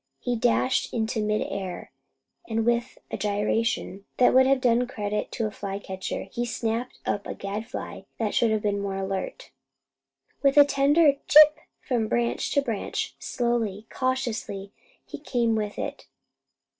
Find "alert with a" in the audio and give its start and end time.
8.95-10.65